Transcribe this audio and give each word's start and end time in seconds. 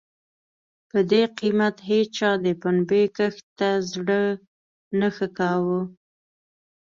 په 0.89 0.99
دې 1.11 1.23
قېمت 1.37 1.75
هېچا 1.89 2.29
د 2.45 2.47
پنبې 2.61 3.03
کښت 3.17 3.45
ته 3.59 3.69
زړه 3.91 4.21
نه 4.99 5.09
ښه 5.15 5.27
کاوه. 5.37 5.81